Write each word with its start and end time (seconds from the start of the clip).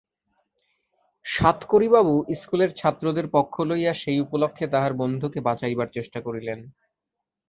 সাতকড়িবাবু 1.25 2.13
ইস্কুলের 2.29 2.71
ছাত্রদের 2.75 3.25
পক্ষ 3.33 3.53
লইয়া 3.61 3.93
সেই 3.93 4.19
উপলক্ষে 4.19 4.65
তাঁহার 4.67 4.93
বন্ধুকে 4.93 5.39
বাঁচাইবার 5.47 5.87
চেষ্টা 5.93 6.19
করিলেন। 6.21 6.59